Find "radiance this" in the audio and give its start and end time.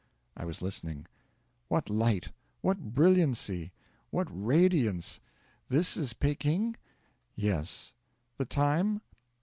4.31-5.95